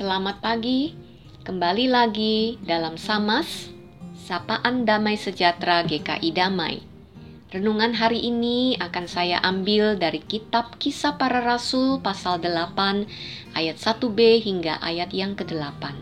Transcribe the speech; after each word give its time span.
Selamat 0.00 0.40
pagi, 0.40 0.96
kembali 1.44 1.92
lagi 1.92 2.56
dalam 2.64 2.96
Samas, 2.96 3.68
Sapaan 4.16 4.88
Damai 4.88 5.20
Sejahtera 5.20 5.84
GKI 5.84 6.32
Damai. 6.32 6.80
Renungan 7.52 7.92
hari 7.92 8.24
ini 8.24 8.80
akan 8.80 9.04
saya 9.04 9.44
ambil 9.44 10.00
dari 10.00 10.24
kitab 10.24 10.80
Kisah 10.80 11.20
Para 11.20 11.44
Rasul 11.44 12.00
pasal 12.00 12.40
8 12.40 13.52
ayat 13.52 13.76
1b 13.76 14.40
hingga 14.40 14.80
ayat 14.80 15.12
yang 15.12 15.36
ke-8. 15.36 15.92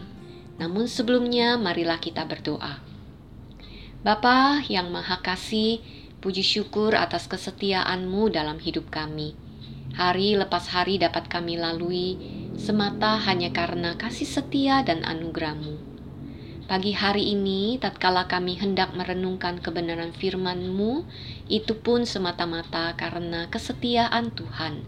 Namun 0.62 0.87
sebelumnya 0.87 1.59
marilah 1.59 1.99
kita 1.99 2.23
berdoa. 2.23 2.79
Bapa 4.07 4.62
yang 4.71 4.95
Maha 4.95 5.19
Kasih, 5.27 5.83
puji 6.23 6.46
syukur 6.46 6.95
atas 6.95 7.27
kesetiaan-Mu 7.27 8.30
dalam 8.30 8.62
hidup 8.62 8.95
kami. 8.95 9.35
Hari 9.99 10.39
lepas 10.39 10.71
hari 10.71 11.03
dapat 11.03 11.27
kami 11.27 11.59
lalui 11.59 12.38
semata 12.59 13.14
hanya 13.22 13.54
karena 13.54 13.95
kasih 13.95 14.27
setia 14.27 14.82
dan 14.82 15.06
anugerahmu. 15.06 15.78
Pagi 16.66 16.92
hari 16.92 17.33
ini, 17.33 17.80
tatkala 17.80 18.28
kami 18.28 18.59
hendak 18.60 18.92
merenungkan 18.92 19.62
kebenaran 19.62 20.12
firman-Mu, 20.12 21.06
itu 21.48 21.73
pun 21.80 22.05
semata-mata 22.05 22.92
karena 22.98 23.48
kesetiaan 23.48 24.34
Tuhan. 24.36 24.84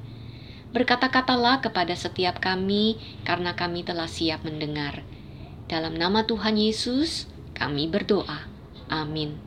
Berkata-katalah 0.77 1.65
kepada 1.65 1.97
setiap 1.97 2.37
kami, 2.37 3.01
karena 3.25 3.57
kami 3.57 3.81
telah 3.81 4.11
siap 4.11 4.45
mendengar. 4.45 5.01
Dalam 5.73 5.97
nama 5.97 6.29
Tuhan 6.29 6.61
Yesus, 6.61 7.31
kami 7.57 7.89
berdoa. 7.89 8.45
Amin. 8.93 9.41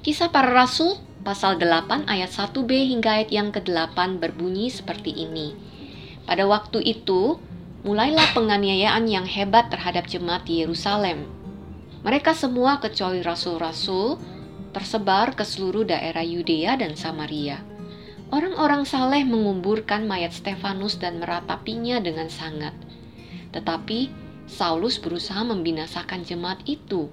Kisah 0.00 0.32
para 0.32 0.48
Rasul, 0.54 0.96
pasal 1.26 1.58
8 1.60 2.06
ayat 2.06 2.30
1b 2.32 2.70
hingga 2.72 3.20
ayat 3.20 3.34
yang 3.34 3.52
ke-8 3.52 4.22
berbunyi 4.22 4.72
seperti 4.72 5.12
ini. 5.12 5.75
Pada 6.26 6.42
waktu 6.44 6.82
itu, 6.82 7.38
mulailah 7.86 8.34
penganiayaan 8.34 9.06
yang 9.06 9.24
hebat 9.30 9.70
terhadap 9.70 10.10
jemaat 10.10 10.42
di 10.42 10.66
Yerusalem. 10.66 11.30
Mereka 12.02 12.34
semua 12.34 12.82
kecuali 12.82 13.22
rasul-rasul 13.22 14.18
tersebar 14.74 15.38
ke 15.38 15.46
seluruh 15.46 15.86
daerah 15.86 16.26
Yudea 16.26 16.74
dan 16.76 16.98
Samaria. 16.98 17.62
Orang-orang 18.34 18.82
saleh 18.82 19.22
menguburkan 19.22 20.04
mayat 20.10 20.34
Stefanus 20.34 20.98
dan 20.98 21.22
meratapinya 21.22 22.02
dengan 22.02 22.26
sangat. 22.26 22.74
Tetapi 23.54 24.26
Saulus 24.50 24.98
berusaha 24.98 25.42
membinasakan 25.46 26.26
jemaat 26.26 26.62
itu, 26.66 27.10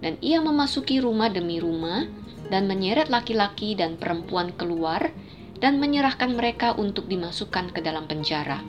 dan 0.00 0.16
ia 0.24 0.40
memasuki 0.40 1.00
rumah 1.00 1.28
demi 1.32 1.60
rumah 1.60 2.04
dan 2.52 2.68
menyeret 2.68 3.08
laki-laki 3.08 3.72
dan 3.72 3.96
perempuan 3.96 4.52
keluar 4.56 5.12
dan 5.58 5.78
menyerahkan 5.78 6.34
mereka 6.34 6.74
untuk 6.74 7.06
dimasukkan 7.06 7.74
ke 7.74 7.80
dalam 7.82 8.10
penjara. 8.10 8.62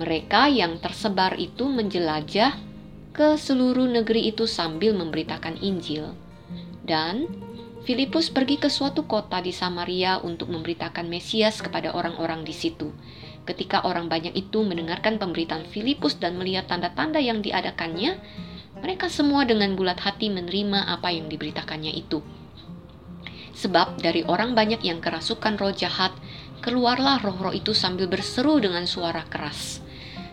Mereka 0.00 0.48
yang 0.48 0.80
tersebar 0.80 1.36
itu 1.36 1.68
menjelajah 1.68 2.56
ke 3.12 3.36
seluruh 3.36 3.84
negeri 3.86 4.32
itu 4.32 4.48
sambil 4.48 4.96
memberitakan 4.96 5.60
Injil. 5.60 6.16
Dan 6.82 7.28
Filipus 7.82 8.30
pergi 8.30 8.62
ke 8.62 8.70
suatu 8.70 9.10
kota 9.10 9.42
di 9.42 9.50
Samaria 9.50 10.22
untuk 10.22 10.54
memberitakan 10.54 11.10
Mesias 11.10 11.58
kepada 11.58 11.90
orang-orang 11.92 12.46
di 12.46 12.54
situ. 12.54 12.94
Ketika 13.42 13.82
orang 13.82 14.06
banyak 14.06 14.38
itu 14.38 14.62
mendengarkan 14.62 15.18
pemberitaan 15.18 15.66
Filipus 15.66 16.14
dan 16.14 16.38
melihat 16.38 16.70
tanda-tanda 16.70 17.18
yang 17.18 17.42
diadakannya, 17.42 18.22
mereka 18.78 19.10
semua 19.10 19.42
dengan 19.42 19.74
bulat 19.74 19.98
hati 19.98 20.30
menerima 20.30 20.94
apa 20.94 21.10
yang 21.10 21.26
diberitakannya 21.26 21.90
itu. 21.90 22.22
Sebab 23.52 24.00
dari 24.00 24.24
orang 24.24 24.56
banyak 24.56 24.80
yang 24.80 25.04
kerasukan 25.04 25.60
roh 25.60 25.72
jahat, 25.72 26.12
keluarlah 26.64 27.20
roh-roh 27.20 27.52
itu 27.52 27.76
sambil 27.76 28.08
berseru 28.08 28.62
dengan 28.62 28.88
suara 28.88 29.24
keras. 29.28 29.84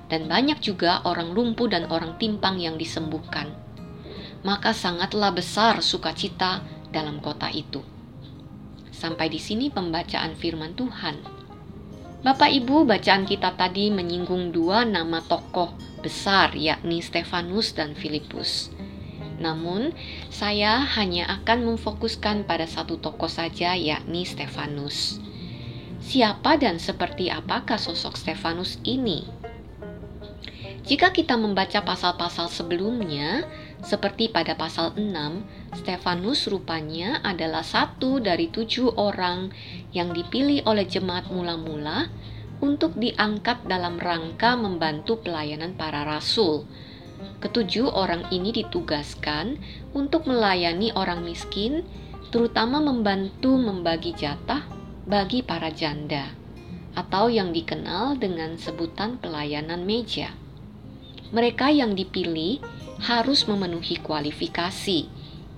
Dan 0.09 0.25
banyak 0.25 0.63
juga 0.63 1.05
orang 1.05 1.35
lumpuh 1.35 1.69
dan 1.69 1.85
orang 1.91 2.17
timpang 2.17 2.57
yang 2.57 2.79
disembuhkan. 2.79 3.53
Maka 4.41 4.71
sangatlah 4.71 5.35
besar 5.35 5.83
sukacita 5.83 6.63
dalam 6.89 7.19
kota 7.19 7.51
itu. 7.51 7.83
Sampai 8.89 9.29
di 9.29 9.37
sini 9.37 9.69
pembacaan 9.69 10.33
firman 10.33 10.73
Tuhan. 10.73 11.15
Bapak 12.19 12.51
Ibu, 12.51 12.83
bacaan 12.83 13.23
kita 13.23 13.55
tadi 13.55 13.87
menyinggung 13.87 14.51
dua 14.51 14.83
nama 14.83 15.23
tokoh 15.23 15.71
besar 15.99 16.55
yakni 16.55 17.03
Stefanus 17.03 17.75
dan 17.75 17.95
Filipus. 17.95 18.71
Namun, 19.39 19.95
saya 20.27 20.83
hanya 20.99 21.31
akan 21.39 21.73
memfokuskan 21.73 22.43
pada 22.43 22.67
satu 22.67 22.99
tokoh 22.99 23.31
saja, 23.31 23.73
yakni 23.73 24.27
Stefanus. 24.27 25.23
Siapa 26.03 26.59
dan 26.59 26.79
seperti 26.79 27.31
apakah 27.31 27.79
sosok 27.79 28.19
Stefanus 28.19 28.79
ini? 28.83 29.23
Jika 30.83 31.13
kita 31.13 31.37
membaca 31.37 31.85
pasal-pasal 31.85 32.49
sebelumnya, 32.49 33.45
seperti 33.79 34.31
pada 34.31 34.57
pasal 34.57 34.97
6, 34.97 35.05
Stefanus 35.77 36.49
rupanya 36.49 37.21
adalah 37.21 37.61
satu 37.61 38.17
dari 38.17 38.49
tujuh 38.49 38.97
orang 38.97 39.53
yang 39.93 40.11
dipilih 40.11 40.65
oleh 40.65 40.89
jemaat 40.89 41.29
mula-mula 41.29 42.09
untuk 42.59 42.97
diangkat 42.97 43.69
dalam 43.69 44.01
rangka 44.01 44.57
membantu 44.57 45.21
pelayanan 45.23 45.77
para 45.77 46.03
rasul 46.03 46.67
Ketujuh 47.39 47.87
orang 47.91 48.27
ini 48.35 48.51
ditugaskan 48.51 49.59
untuk 49.95 50.27
melayani 50.27 50.91
orang 50.91 51.23
miskin, 51.23 51.87
terutama 52.29 52.83
membantu 52.83 53.55
membagi 53.55 54.11
jatah 54.11 54.67
bagi 55.07 55.41
para 55.41 55.71
janda, 55.71 56.35
atau 56.93 57.31
yang 57.31 57.55
dikenal 57.55 58.19
dengan 58.19 58.59
sebutan 58.59 59.17
pelayanan 59.17 59.87
meja. 59.87 60.35
Mereka 61.31 61.71
yang 61.71 61.95
dipilih 61.95 62.59
harus 62.99 63.47
memenuhi 63.47 64.01
kualifikasi, 64.03 65.07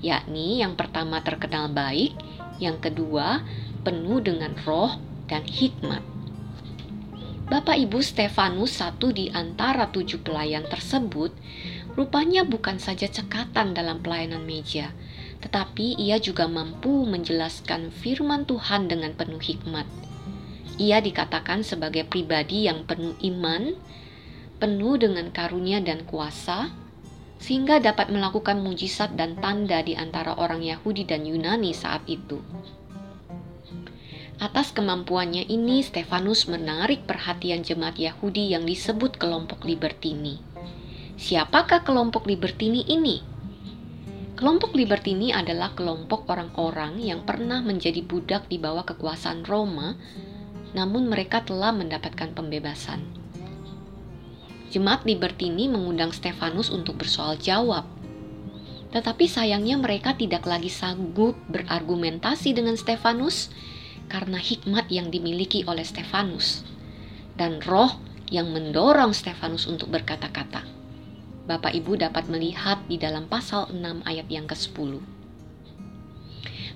yakni 0.05 0.61
yang 0.61 0.77
pertama 0.77 1.23
terkenal 1.25 1.71
baik, 1.71 2.13
yang 2.61 2.77
kedua 2.77 3.41
penuh 3.81 4.21
dengan 4.21 4.53
roh 4.61 4.93
dan 5.25 5.41
hikmat. 5.47 6.10
Bapak 7.51 7.75
Ibu 7.75 7.99
Stefanus 7.99 8.79
satu 8.79 9.11
di 9.11 9.27
antara 9.27 9.91
tujuh 9.91 10.23
pelayan 10.23 10.63
tersebut 10.71 11.35
rupanya 11.99 12.47
bukan 12.47 12.79
saja 12.79 13.11
cekatan 13.11 13.75
dalam 13.75 13.99
pelayanan 13.99 14.47
meja, 14.47 14.95
tetapi 15.43 15.99
ia 15.99 16.15
juga 16.15 16.47
mampu 16.47 17.03
menjelaskan 17.03 17.91
firman 17.91 18.47
Tuhan 18.47 18.87
dengan 18.87 19.11
penuh 19.19 19.43
hikmat. 19.43 19.83
Ia 20.79 21.03
dikatakan 21.03 21.67
sebagai 21.67 22.07
pribadi 22.07 22.71
yang 22.71 22.87
penuh 22.87 23.19
iman, 23.19 23.75
penuh 24.55 24.95
dengan 24.95 25.27
karunia 25.35 25.83
dan 25.83 26.07
kuasa, 26.07 26.71
sehingga 27.35 27.83
dapat 27.83 28.15
melakukan 28.15 28.63
mujizat 28.63 29.19
dan 29.19 29.35
tanda 29.43 29.83
di 29.83 29.99
antara 29.99 30.39
orang 30.39 30.63
Yahudi 30.63 31.03
dan 31.03 31.27
Yunani 31.27 31.75
saat 31.75 32.07
itu. 32.07 32.39
Atas 34.41 34.73
kemampuannya 34.73 35.45
ini, 35.45 35.85
Stefanus 35.85 36.49
menarik 36.49 37.05
perhatian 37.05 37.61
jemaat 37.61 38.01
Yahudi 38.01 38.49
yang 38.49 38.65
disebut 38.65 39.21
kelompok 39.21 39.61
Libertini. 39.69 40.41
Siapakah 41.13 41.85
kelompok 41.85 42.25
Libertini 42.25 42.81
ini? 42.89 43.21
Kelompok 44.33 44.73
Libertini 44.73 45.29
adalah 45.29 45.77
kelompok 45.77 46.25
orang-orang 46.25 46.97
yang 46.97 47.21
pernah 47.21 47.61
menjadi 47.61 48.01
budak 48.01 48.49
di 48.49 48.57
bawah 48.57 48.81
kekuasaan 48.81 49.45
Roma, 49.45 49.93
namun 50.73 51.05
mereka 51.05 51.45
telah 51.45 51.69
mendapatkan 51.69 52.33
pembebasan. 52.33 53.05
Jemaat 54.73 55.05
Libertini 55.05 55.69
mengundang 55.69 56.09
Stefanus 56.17 56.73
untuk 56.73 56.97
bersoal 56.97 57.37
jawab. 57.37 57.85
Tetapi 58.89 59.29
sayangnya 59.29 59.77
mereka 59.77 60.17
tidak 60.17 60.49
lagi 60.49 60.73
sanggup 60.73 61.37
berargumentasi 61.53 62.57
dengan 62.57 62.73
Stefanus 62.73 63.53
karena 64.11 64.35
hikmat 64.35 64.91
yang 64.91 65.07
dimiliki 65.07 65.63
oleh 65.63 65.87
Stefanus 65.87 66.67
dan 67.39 67.63
roh 67.63 67.95
yang 68.27 68.51
mendorong 68.51 69.15
Stefanus 69.15 69.63
untuk 69.71 69.87
berkata-kata. 69.87 70.67
Bapak 71.47 71.71
Ibu 71.71 71.95
dapat 71.95 72.27
melihat 72.27 72.83
di 72.91 72.99
dalam 72.99 73.31
pasal 73.31 73.71
6 73.71 74.03
ayat 74.03 74.27
yang 74.27 74.51
ke-10. 74.51 74.99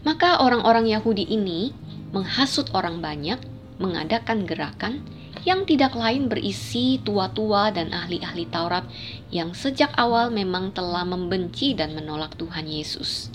Maka 0.08 0.40
orang-orang 0.40 0.88
Yahudi 0.88 1.28
ini 1.28 1.76
menghasut 2.16 2.72
orang 2.72 3.04
banyak, 3.04 3.38
mengadakan 3.84 4.48
gerakan 4.48 5.04
yang 5.44 5.68
tidak 5.68 5.94
lain 5.94 6.32
berisi 6.32 6.98
tua-tua 7.04 7.70
dan 7.70 7.94
ahli-ahli 7.94 8.50
Taurat 8.50 8.88
yang 9.30 9.54
sejak 9.54 9.94
awal 10.00 10.32
memang 10.34 10.74
telah 10.74 11.04
membenci 11.04 11.76
dan 11.76 11.94
menolak 11.94 12.34
Tuhan 12.40 12.66
Yesus. 12.66 13.30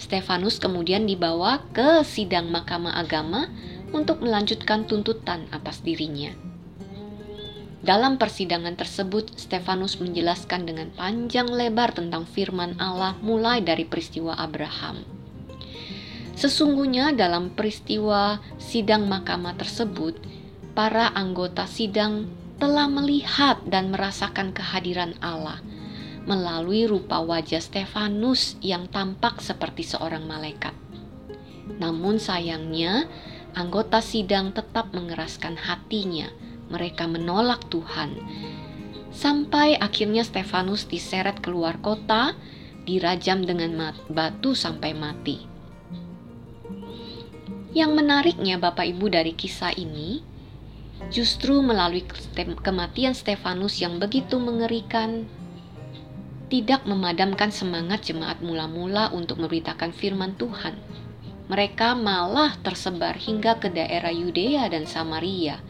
Stefanus 0.00 0.56
kemudian 0.56 1.04
dibawa 1.04 1.60
ke 1.76 2.00
sidang 2.08 2.48
Mahkamah 2.48 2.96
Agama 2.96 3.52
untuk 3.92 4.24
melanjutkan 4.24 4.88
tuntutan 4.88 5.44
atas 5.52 5.84
dirinya. 5.84 6.32
Dalam 7.84 8.16
persidangan 8.16 8.80
tersebut, 8.80 9.36
Stefanus 9.36 10.00
menjelaskan 10.00 10.64
dengan 10.64 10.88
panjang 10.96 11.52
lebar 11.52 11.92
tentang 11.92 12.24
firman 12.24 12.80
Allah 12.80 13.12
mulai 13.20 13.60
dari 13.60 13.84
peristiwa 13.84 14.32
Abraham. 14.40 15.04
Sesungguhnya 16.32 17.12
dalam 17.12 17.52
peristiwa 17.52 18.40
sidang 18.56 19.04
mahkamah 19.04 19.52
tersebut, 19.60 20.16
para 20.72 21.12
anggota 21.12 21.68
sidang 21.68 22.24
telah 22.56 22.88
melihat 22.88 23.60
dan 23.68 23.92
merasakan 23.92 24.56
kehadiran 24.56 25.12
Allah 25.20 25.60
melalui 26.28 26.84
rupa 26.84 27.20
wajah 27.24 27.62
Stefanus 27.62 28.60
yang 28.60 28.88
tampak 28.92 29.40
seperti 29.40 29.86
seorang 29.86 30.28
malaikat. 30.28 30.76
Namun 31.80 32.20
sayangnya, 32.20 33.08
anggota 33.56 34.04
sidang 34.04 34.52
tetap 34.52 34.92
mengeraskan 34.92 35.56
hatinya. 35.56 36.28
Mereka 36.70 37.10
menolak 37.10 37.66
Tuhan. 37.66 38.14
Sampai 39.10 39.74
akhirnya 39.74 40.22
Stefanus 40.22 40.86
diseret 40.86 41.42
keluar 41.42 41.82
kota, 41.82 42.38
dirajam 42.86 43.42
dengan 43.42 43.90
batu 44.06 44.54
sampai 44.54 44.94
mati. 44.94 45.50
Yang 47.74 47.90
menariknya 48.02 48.58
Bapak 48.58 48.86
Ibu 48.86 49.10
dari 49.10 49.34
kisah 49.34 49.74
ini, 49.74 50.22
justru 51.10 51.58
melalui 51.58 52.06
kematian 52.62 53.14
Stefanus 53.14 53.82
yang 53.82 53.98
begitu 53.98 54.38
mengerikan, 54.38 55.26
tidak 56.50 56.82
memadamkan 56.82 57.54
semangat 57.54 58.10
jemaat 58.10 58.42
mula-mula 58.42 59.14
untuk 59.14 59.38
memberitakan 59.38 59.94
firman 59.94 60.34
Tuhan. 60.34 60.74
Mereka 61.46 61.94
malah 61.94 62.58
tersebar 62.58 63.14
hingga 63.14 63.62
ke 63.62 63.70
daerah 63.70 64.10
Yudea 64.10 64.66
dan 64.66 64.86
Samaria, 64.90 65.62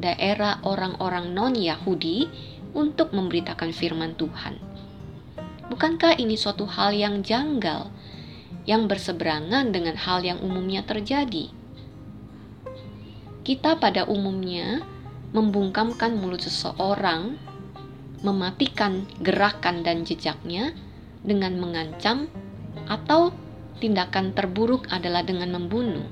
daerah 0.00 0.64
orang-orang 0.64 1.36
non-Yahudi, 1.36 2.50
untuk 2.72 3.12
memberitakan 3.12 3.68
firman 3.76 4.16
Tuhan. 4.16 4.56
Bukankah 5.68 6.16
ini 6.16 6.40
suatu 6.40 6.64
hal 6.64 6.96
yang 6.96 7.20
janggal, 7.20 7.92
yang 8.64 8.88
berseberangan 8.88 9.72
dengan 9.72 10.00
hal 10.00 10.24
yang 10.24 10.40
umumnya 10.40 10.80
terjadi? 10.84 11.52
Kita 13.44 13.76
pada 13.76 14.08
umumnya 14.08 14.80
membungkamkan 15.36 16.16
mulut 16.16 16.44
seseorang 16.44 17.36
mematikan 18.22 19.06
gerakan 19.20 19.82
dan 19.82 20.06
jejaknya 20.06 20.74
dengan 21.22 21.58
mengancam, 21.58 22.26
atau 22.86 23.30
tindakan 23.78 24.34
terburuk 24.34 24.86
adalah 24.90 25.26
dengan 25.26 25.54
membunuh. 25.54 26.06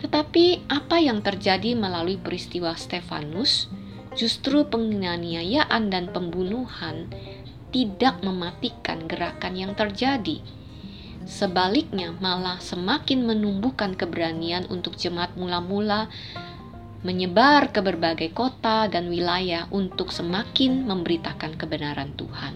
Tetapi 0.00 0.68
apa 0.68 0.98
yang 1.00 1.24
terjadi 1.24 1.72
melalui 1.78 2.18
peristiwa 2.18 2.74
Stefanus 2.76 3.72
justru 4.12 4.68
penganiayaan 4.68 5.88
dan 5.88 6.12
pembunuhan 6.12 7.08
tidak 7.72 8.20
mematikan 8.20 9.08
gerakan 9.08 9.56
yang 9.56 9.72
terjadi. 9.72 10.44
Sebaliknya, 11.22 12.12
malah 12.18 12.58
semakin 12.58 13.24
menumbuhkan 13.24 13.94
keberanian 13.94 14.66
untuk 14.68 14.98
jemaat 14.98 15.32
mula-mula 15.38 16.10
menyebar 17.02 17.74
ke 17.74 17.82
berbagai 17.82 18.30
kota 18.30 18.86
dan 18.86 19.10
wilayah 19.10 19.66
untuk 19.74 20.14
semakin 20.14 20.86
memberitakan 20.86 21.58
kebenaran 21.58 22.14
Tuhan. 22.14 22.54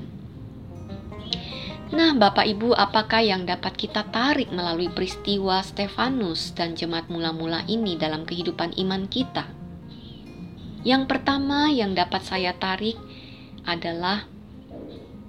Nah, 1.87 2.19
Bapak 2.19 2.47
Ibu, 2.51 2.75
apakah 2.75 3.23
yang 3.23 3.47
dapat 3.47 3.79
kita 3.79 4.07
tarik 4.11 4.51
melalui 4.51 4.91
peristiwa 4.91 5.63
Stefanus 5.63 6.51
dan 6.51 6.75
jemaat 6.75 7.07
mula-mula 7.07 7.63
ini 7.71 7.95
dalam 7.95 8.27
kehidupan 8.27 8.75
iman 8.75 9.07
kita? 9.07 9.47
Yang 10.83 11.11
pertama 11.11 11.71
yang 11.71 11.95
dapat 11.95 12.23
saya 12.27 12.55
tarik 12.59 12.99
adalah 13.67 14.27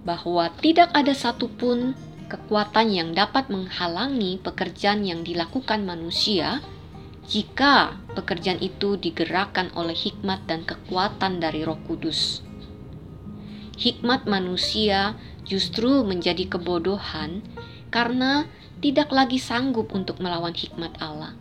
bahwa 0.06 0.50
tidak 0.62 0.94
ada 0.94 1.13
satupun 1.13 1.98
kekuatan 2.30 2.94
yang 2.94 3.10
dapat 3.13 3.50
menghalangi 3.50 4.38
pekerjaan 4.42 5.02
yang 5.02 5.22
dilakukan 5.25 5.86
manusia 5.86 6.62
jika 7.27 8.00
pekerjaan 8.15 8.63
itu 8.63 8.95
digerakkan 8.95 9.68
oleh 9.75 9.91
hikmat 9.91 10.47
dan 10.47 10.63
kekuatan 10.63 11.44
dari 11.44 11.68
Roh 11.68 11.75
Kudus. 11.83 12.39
Hikmat 13.75 14.31
manusia 14.31 15.19
justru 15.44 16.07
menjadi 16.07 16.47
kebodohan 16.47 17.44
karena 17.91 18.47
tidak 18.79 19.12
lagi 19.12 19.44
sanggup 19.44 19.91
untuk 19.91 20.24
melawan 20.24 20.56
hikmat 20.56 20.95
Allah. 21.03 21.35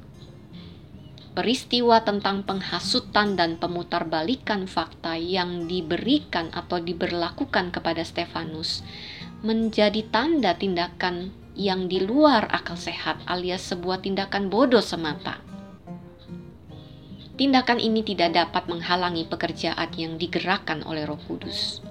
Peristiwa 1.39 2.03
tentang 2.03 2.43
penghasutan 2.43 3.39
dan 3.39 3.55
pemutarbalikan 3.63 4.67
fakta 4.67 5.15
yang 5.15 5.71
diberikan 5.71 6.51
atau 6.51 6.83
diberlakukan 6.83 7.71
kepada 7.71 8.03
Stefanus 8.03 8.83
menjadi 9.47 10.03
tanda 10.11 10.57
tindakan 10.59 11.31
yang 11.55 11.87
di 11.87 12.03
luar 12.03 12.51
akal 12.51 12.75
sehat 12.75 13.23
alias 13.29 13.69
sebuah 13.69 14.01
tindakan 14.01 14.49
bodoh 14.49 14.81
semata 14.81 15.56
tindakan 17.37 17.77
ini 17.77 18.01
tidak 18.01 18.33
dapat 18.33 18.65
menghalangi 18.69 19.29
pekerjaan 19.29 19.93
yang 19.97 20.17
digerakkan 20.17 20.81
oleh 20.89 21.05
Roh 21.05 21.21
Kudus. 21.29 21.85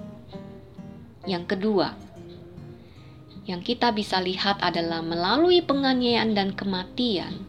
Yang 1.26 1.54
kedua, 1.54 1.94
yang 3.46 3.62
kita 3.62 3.94
bisa 3.94 4.18
lihat 4.18 4.58
adalah 4.58 5.06
melalui 5.06 5.62
penganiayaan 5.62 6.34
dan 6.34 6.50
kematian, 6.50 7.46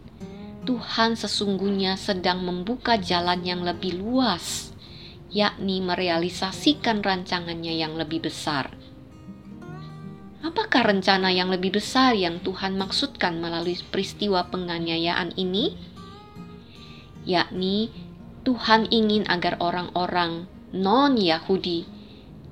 Tuhan 0.67 1.17
sesungguhnya 1.17 1.97
sedang 1.97 2.45
membuka 2.45 3.01
jalan 3.01 3.41
yang 3.41 3.65
lebih 3.65 3.97
luas, 3.97 4.69
yakni 5.33 5.81
merealisasikan 5.81 7.01
rancangannya 7.01 7.73
yang 7.81 7.97
lebih 7.97 8.29
besar. 8.29 8.69
Apakah 10.45 10.85
rencana 10.85 11.33
yang 11.33 11.49
lebih 11.49 11.81
besar 11.81 12.13
yang 12.13 12.37
Tuhan 12.45 12.77
maksudkan 12.77 13.41
melalui 13.41 13.81
peristiwa 13.89 14.45
penganiayaan 14.53 15.33
ini? 15.33 15.96
Yakni 17.27 17.91
Tuhan 18.47 18.87
ingin 18.87 19.27
agar 19.27 19.59
orang-orang 19.59 20.47
non-Yahudi 20.71 21.83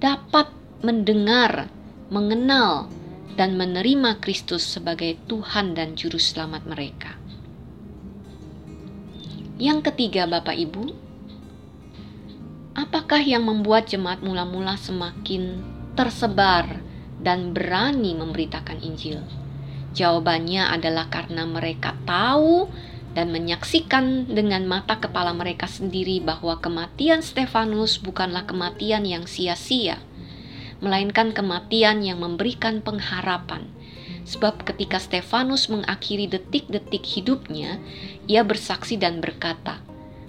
dapat 0.03 0.51
mendengar, 0.83 1.71
mengenal, 2.11 2.91
dan 3.39 3.55
menerima 3.55 4.19
Kristus 4.19 4.63
sebagai 4.63 5.15
Tuhan 5.27 5.75
dan 5.75 5.95
Juru 5.95 6.19
Selamat 6.19 6.67
mereka. 6.67 7.15
Yang 9.55 9.91
ketiga, 9.91 10.27
Bapak 10.27 10.55
Ibu, 10.55 10.83
apakah 12.75 13.23
yang 13.23 13.47
membuat 13.47 13.87
jemaat 13.87 14.19
mula-mula 14.19 14.75
semakin 14.75 15.63
tersebar 15.95 16.83
dan 17.23 17.55
berani 17.55 18.19
memberitakan 18.19 18.83
Injil? 18.83 19.23
Jawabannya 19.95 20.75
adalah 20.75 21.07
karena 21.07 21.47
mereka 21.47 21.95
tahu 22.03 22.67
dan 23.15 23.31
menyaksikan 23.31 24.27
dengan 24.27 24.67
mata 24.67 24.99
kepala 24.99 25.31
mereka 25.31 25.71
sendiri 25.71 26.19
bahwa 26.19 26.59
kematian 26.59 27.23
Stefanus 27.23 27.95
bukanlah 27.97 28.43
kematian 28.43 29.07
yang 29.07 29.23
sia-sia, 29.23 30.03
melainkan 30.83 31.31
kematian 31.31 32.03
yang 32.03 32.19
memberikan 32.19 32.83
pengharapan. 32.83 33.71
Sebab 34.27 34.67
ketika 34.67 34.99
Stefanus 34.99 35.71
mengakhiri 35.71 36.27
detik-detik 36.27 37.07
hidupnya, 37.07 37.79
ia 38.27 38.43
bersaksi 38.43 38.99
dan 38.99 39.23
berkata, 39.23 39.79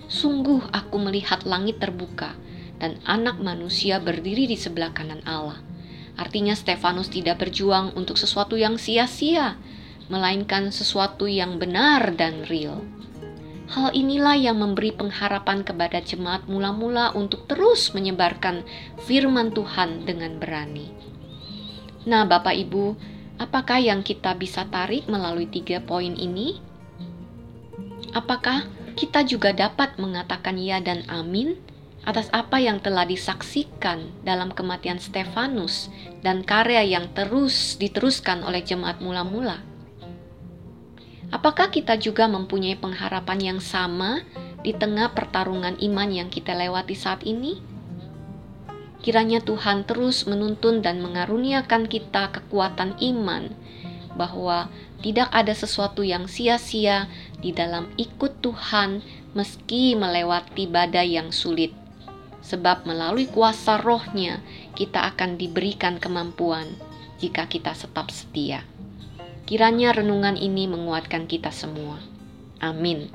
"Sungguh 0.07 0.63
aku 0.71 0.97
melihat 1.03 1.43
langit 1.43 1.83
terbuka 1.83 2.39
dan 2.79 3.03
anak 3.03 3.43
manusia 3.43 3.99
berdiri 3.99 4.47
di 4.47 4.55
sebelah 4.55 4.95
kanan 4.95 5.27
Allah." 5.27 5.59
Artinya 6.17 6.55
Stefanus 6.57 7.13
tidak 7.13 7.43
berjuang 7.43 7.93
untuk 7.99 8.17
sesuatu 8.17 8.57
yang 8.57 8.81
sia-sia, 8.81 9.59
melainkan 10.07 10.71
sesuatu 10.71 11.27
yang 11.27 11.59
benar 11.59 12.15
dan 12.15 12.47
real. 12.47 12.83
Hal 13.67 13.91
inilah 13.91 14.39
yang 14.39 14.63
memberi 14.63 14.95
pengharapan 14.95 15.67
kepada 15.67 15.99
jemaat 15.99 16.47
mula-mula 16.47 17.11
untuk 17.19 17.51
terus 17.51 17.91
menyebarkan 17.91 18.63
firman 19.03 19.51
Tuhan 19.51 20.07
dengan 20.07 20.39
berani. 20.39 20.95
Nah, 22.07 22.23
Bapak 22.23 22.55
Ibu, 22.55 22.95
apakah 23.43 23.83
yang 23.83 24.07
kita 24.07 24.39
bisa 24.39 24.63
tarik 24.71 25.11
melalui 25.11 25.51
tiga 25.51 25.83
poin 25.83 26.15
ini? 26.15 26.63
Apakah 28.15 28.71
kita 28.95 29.27
juga 29.27 29.51
dapat 29.51 29.99
mengatakan 29.99 30.55
ya 30.57 30.79
dan 30.79 31.03
amin 31.11 31.59
atas 32.07 32.31
apa 32.31 32.63
yang 32.63 32.79
telah 32.79 33.03
disaksikan 33.03 34.15
dalam 34.23 34.55
kematian 34.55 35.03
Stefanus 35.03 35.91
dan 36.23 36.47
karya 36.47 36.87
yang 36.87 37.11
terus 37.19 37.75
diteruskan 37.83 38.47
oleh 38.47 38.63
jemaat 38.63 39.03
mula-mula? 39.03 39.76
Apakah 41.35 41.75
kita 41.75 41.99
juga 41.99 42.31
mempunyai 42.31 42.79
pengharapan 42.79 43.55
yang 43.55 43.61
sama 43.63 44.23
di 44.63 44.71
tengah 44.71 45.11
pertarungan 45.11 45.75
iman 45.83 46.09
yang 46.11 46.29
kita 46.31 46.55
lewati 46.55 46.95
saat 46.95 47.27
ini? 47.27 47.59
Kiranya 49.03 49.43
Tuhan 49.43 49.87
terus 49.87 50.27
menuntun 50.27 50.83
dan 50.83 51.03
mengaruniakan 51.03 51.87
kita 51.91 52.31
kekuatan 52.31 52.99
iman 52.99 53.51
bahwa 54.15 54.71
tidak 55.05 55.29
ada 55.31 55.53
sesuatu 55.53 56.01
yang 56.03 56.27
sia-sia 56.27 57.07
di 57.39 57.53
dalam 57.53 57.93
ikut 58.01 58.41
Tuhan 58.41 59.05
meski 59.37 59.95
melewati 59.95 60.65
badai 60.67 61.15
yang 61.21 61.31
sulit. 61.31 61.71
Sebab 62.41 62.87
melalui 62.87 63.27
kuasa 63.27 63.77
rohnya 63.77 64.41
kita 64.79 65.03
akan 65.15 65.37
diberikan 65.37 65.99
kemampuan 65.99 66.79
jika 67.19 67.51
kita 67.51 67.75
tetap 67.75 68.09
setia. 68.15 68.63
Kiranya 69.47 69.95
renungan 69.95 70.35
ini 70.35 70.67
menguatkan 70.67 71.31
kita 71.31 71.55
semua. 71.55 72.03
Amin. 72.59 73.15